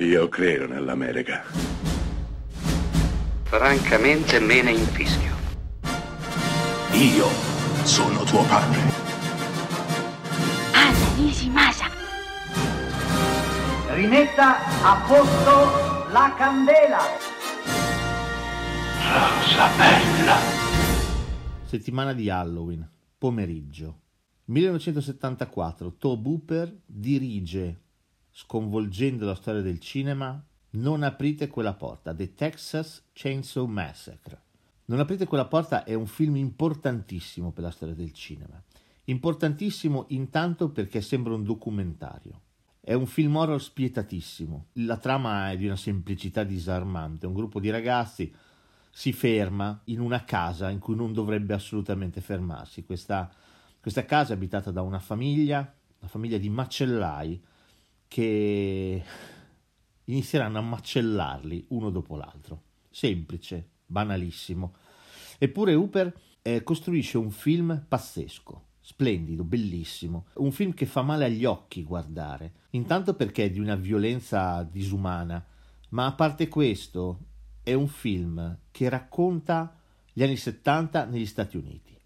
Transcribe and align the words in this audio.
Io 0.00 0.28
credo 0.28 0.68
nell'America. 0.68 1.42
Francamente 3.42 4.38
me 4.38 4.62
ne 4.62 4.70
infischio. 4.70 5.34
Io 6.92 7.26
sono 7.82 8.22
tuo 8.22 8.44
padre. 8.44 8.78
Anna 10.72 11.14
Nishimasa. 11.16 11.86
Rimetta 13.94 14.58
a 14.84 15.04
posto 15.04 16.12
la 16.12 16.32
candela. 16.38 17.00
Rosa 19.02 19.68
bella. 19.76 20.36
Settimana 21.64 22.12
di 22.12 22.30
Halloween, 22.30 22.88
pomeriggio. 23.18 24.02
1974, 24.44 25.96
Tobe 25.96 26.28
Hooper 26.28 26.82
dirige, 26.86 27.80
sconvolgendo 28.40 29.26
la 29.26 29.34
storia 29.34 29.62
del 29.62 29.80
cinema, 29.80 30.40
Non 30.70 31.02
aprite 31.02 31.48
quella 31.48 31.74
porta, 31.74 32.14
The 32.14 32.34
Texas 32.34 33.02
Chainsaw 33.12 33.66
Massacre. 33.66 34.42
Non 34.84 35.00
aprite 35.00 35.26
quella 35.26 35.46
porta 35.46 35.82
è 35.82 35.94
un 35.94 36.06
film 36.06 36.36
importantissimo 36.36 37.50
per 37.50 37.64
la 37.64 37.72
storia 37.72 37.96
del 37.96 38.12
cinema. 38.12 38.62
Importantissimo 39.04 40.04
intanto 40.10 40.70
perché 40.70 41.00
sembra 41.00 41.34
un 41.34 41.42
documentario. 41.42 42.42
È 42.80 42.92
un 42.92 43.06
film 43.06 43.34
horror 43.34 43.60
spietatissimo. 43.60 44.66
La 44.74 44.98
trama 44.98 45.50
è 45.50 45.56
di 45.56 45.66
una 45.66 45.74
semplicità 45.74 46.44
disarmante. 46.44 47.26
Un 47.26 47.34
gruppo 47.34 47.58
di 47.58 47.70
ragazzi 47.70 48.32
si 48.88 49.12
ferma 49.12 49.80
in 49.86 49.98
una 49.98 50.22
casa 50.24 50.70
in 50.70 50.78
cui 50.78 50.94
non 50.94 51.12
dovrebbe 51.12 51.54
assolutamente 51.54 52.20
fermarsi. 52.20 52.84
Questa, 52.84 53.32
questa 53.80 54.04
casa 54.04 54.32
è 54.32 54.36
abitata 54.36 54.70
da 54.70 54.82
una 54.82 55.00
famiglia, 55.00 55.58
una 55.98 56.08
famiglia 56.08 56.38
di 56.38 56.48
macellai 56.50 57.42
che 58.08 59.04
inizieranno 60.04 60.58
a 60.58 60.62
macellarli 60.62 61.66
uno 61.68 61.90
dopo 61.90 62.16
l'altro. 62.16 62.62
Semplice, 62.90 63.68
banalissimo. 63.86 64.74
Eppure 65.38 65.74
Hooper 65.74 66.12
eh, 66.42 66.62
costruisce 66.62 67.18
un 67.18 67.30
film 67.30 67.84
pazzesco, 67.86 68.64
splendido, 68.80 69.44
bellissimo, 69.44 70.26
un 70.36 70.50
film 70.50 70.72
che 70.72 70.86
fa 70.86 71.02
male 71.02 71.26
agli 71.26 71.44
occhi 71.44 71.84
guardare, 71.84 72.54
intanto 72.70 73.14
perché 73.14 73.44
è 73.44 73.50
di 73.50 73.60
una 73.60 73.76
violenza 73.76 74.62
disumana, 74.62 75.44
ma 75.90 76.06
a 76.06 76.14
parte 76.14 76.48
questo 76.48 77.26
è 77.62 77.74
un 77.74 77.86
film 77.86 78.58
che 78.70 78.88
racconta 78.88 79.78
gli 80.12 80.22
anni 80.22 80.36
70 80.36 81.04
negli 81.04 81.26
Stati 81.26 81.56
Uniti. 81.56 81.96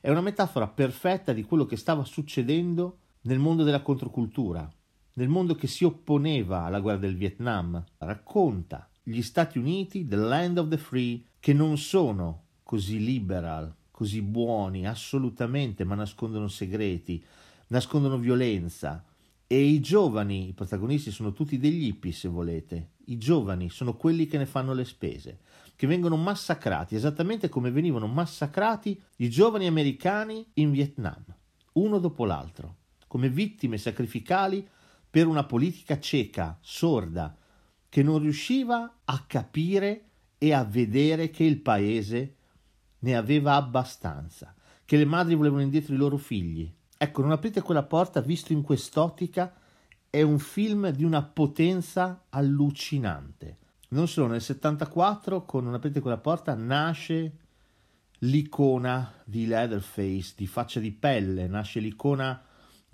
È 0.00 0.10
una 0.10 0.20
metafora 0.20 0.66
perfetta 0.66 1.32
di 1.32 1.44
quello 1.44 1.64
che 1.64 1.76
stava 1.76 2.04
succedendo 2.04 2.98
nel 3.22 3.38
mondo 3.38 3.62
della 3.62 3.80
controcultura, 3.80 4.70
nel 5.14 5.28
mondo 5.28 5.54
che 5.54 5.66
si 5.66 5.84
opponeva 5.84 6.64
alla 6.64 6.80
guerra 6.80 6.98
del 6.98 7.16
Vietnam. 7.16 7.82
Racconta 7.98 8.88
gli 9.02 9.20
Stati 9.22 9.58
Uniti, 9.58 10.06
the 10.06 10.16
land 10.16 10.58
of 10.58 10.68
the 10.68 10.78
free, 10.78 11.22
che 11.38 11.52
non 11.52 11.76
sono 11.76 12.42
così 12.62 12.98
liberal, 12.98 13.74
così 13.90 14.22
buoni, 14.22 14.86
assolutamente, 14.86 15.84
ma 15.84 15.94
nascondono 15.94 16.48
segreti, 16.48 17.22
nascondono 17.68 18.18
violenza. 18.18 19.04
E 19.46 19.60
i 19.60 19.80
giovani, 19.80 20.48
i 20.48 20.52
protagonisti 20.52 21.10
sono 21.10 21.32
tutti 21.32 21.58
degli 21.58 21.86
hippie, 21.86 22.12
se 22.12 22.28
volete. 22.28 22.92
I 23.06 23.18
giovani 23.18 23.68
sono 23.68 23.94
quelli 23.94 24.26
che 24.26 24.38
ne 24.38 24.46
fanno 24.46 24.72
le 24.72 24.84
spese, 24.84 25.40
che 25.76 25.86
vengono 25.86 26.16
massacrati, 26.16 26.96
esattamente 26.96 27.48
come 27.48 27.70
venivano 27.70 28.06
massacrati 28.06 29.00
i 29.16 29.28
giovani 29.28 29.66
americani 29.66 30.44
in 30.54 30.70
Vietnam, 30.70 31.22
uno 31.74 31.98
dopo 31.98 32.24
l'altro, 32.24 32.76
come 33.06 33.28
vittime 33.28 33.76
sacrificali 33.76 34.66
per 35.14 35.28
una 35.28 35.44
politica 35.44 36.00
cieca, 36.00 36.58
sorda, 36.60 37.36
che 37.88 38.02
non 38.02 38.18
riusciva 38.18 39.02
a 39.04 39.24
capire 39.28 40.06
e 40.38 40.52
a 40.52 40.64
vedere 40.64 41.30
che 41.30 41.44
il 41.44 41.60
paese 41.60 42.34
ne 42.98 43.14
aveva 43.14 43.54
abbastanza, 43.54 44.52
che 44.84 44.96
le 44.96 45.04
madri 45.04 45.36
volevano 45.36 45.62
indietro 45.62 45.94
i 45.94 45.98
loro 45.98 46.16
figli. 46.16 46.68
Ecco, 46.98 47.22
non 47.22 47.30
aprite 47.30 47.62
quella 47.62 47.84
porta, 47.84 48.20
visto 48.22 48.52
in 48.52 48.62
quest'ottica, 48.62 49.54
è 50.10 50.20
un 50.20 50.40
film 50.40 50.90
di 50.90 51.04
una 51.04 51.22
potenza 51.22 52.24
allucinante. 52.30 53.58
Non 53.90 54.08
solo, 54.08 54.26
nel 54.26 54.42
74, 54.42 55.44
con 55.44 55.62
Non 55.62 55.74
aprite 55.74 56.00
quella 56.00 56.18
porta, 56.18 56.54
nasce 56.54 57.36
l'icona 58.18 59.12
di 59.22 59.46
Leatherface, 59.46 60.32
di 60.36 60.48
faccia 60.48 60.80
di 60.80 60.90
pelle, 60.90 61.46
nasce 61.46 61.78
l'icona 61.78 62.42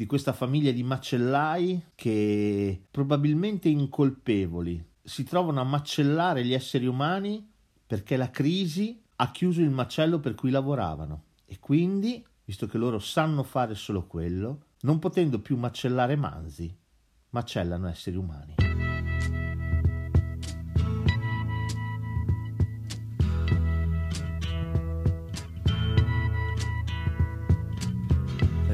di 0.00 0.06
questa 0.06 0.32
famiglia 0.32 0.70
di 0.70 0.82
macellai 0.82 1.88
che 1.94 2.86
probabilmente 2.90 3.68
incolpevoli 3.68 4.82
si 5.02 5.24
trovano 5.24 5.60
a 5.60 5.64
macellare 5.64 6.42
gli 6.42 6.54
esseri 6.54 6.86
umani 6.86 7.46
perché 7.86 8.16
la 8.16 8.30
crisi 8.30 8.98
ha 9.16 9.30
chiuso 9.30 9.60
il 9.60 9.68
macello 9.68 10.18
per 10.18 10.34
cui 10.34 10.48
lavoravano 10.48 11.24
e 11.44 11.58
quindi, 11.58 12.24
visto 12.46 12.66
che 12.66 12.78
loro 12.78 12.98
sanno 12.98 13.42
fare 13.42 13.74
solo 13.74 14.06
quello, 14.06 14.68
non 14.84 14.98
potendo 14.98 15.38
più 15.40 15.58
macellare 15.58 16.16
manzi, 16.16 16.74
macellano 17.28 17.86
esseri 17.86 18.16
umani. 18.16 18.54